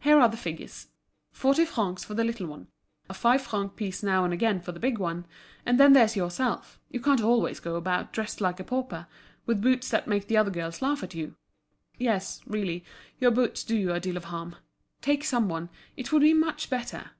Here 0.00 0.18
are 0.20 0.28
the 0.28 0.36
figures: 0.36 0.88
forty 1.30 1.64
francs 1.64 2.02
for 2.02 2.14
the 2.14 2.24
little 2.24 2.48
one, 2.48 2.66
a 3.08 3.14
five 3.14 3.40
franc 3.42 3.76
piece 3.76 4.02
now 4.02 4.24
and 4.24 4.34
again 4.34 4.58
for 4.58 4.72
the 4.72 4.80
big 4.80 4.98
one; 4.98 5.24
and 5.64 5.78
then 5.78 5.92
there's 5.92 6.16
yourself, 6.16 6.80
you 6.90 6.98
can't 7.00 7.20
always 7.22 7.60
go 7.60 7.76
about 7.76 8.12
dressed 8.12 8.40
like 8.40 8.58
a 8.58 8.64
pauper, 8.64 9.06
with 9.46 9.62
boots 9.62 9.88
that 9.90 10.08
make 10.08 10.26
the 10.26 10.36
other 10.36 10.50
girls 10.50 10.82
laugh 10.82 11.04
at 11.04 11.14
you; 11.14 11.36
yes, 11.96 12.40
really, 12.44 12.84
your 13.20 13.30
boots 13.30 13.62
do 13.62 13.76
you 13.78 13.92
a 13.92 14.00
deal 14.00 14.16
of 14.16 14.24
harm. 14.24 14.56
Take 15.00 15.22
some 15.22 15.48
one, 15.48 15.68
it 15.96 16.10
would 16.10 16.22
be 16.22 16.34
much 16.34 16.70
better." 16.70 17.12